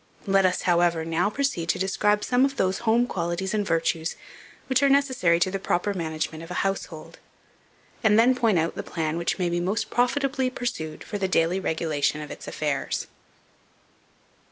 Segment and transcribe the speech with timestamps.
[0.25, 4.15] Let us, however, now proceed to describe some of those home qualities and virtues
[4.65, 7.19] which are necessary to the proper management of a Household,
[8.03, 11.27] and then point out the plan which may be the most profitably pursued for the
[11.27, 13.05] daily regulation of its affairs.